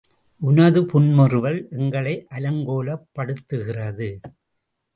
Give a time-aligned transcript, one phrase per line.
[0.41, 4.09] உனது புன்முறுவல் எங்களை அலங்கோலப்படுத்துகிறது.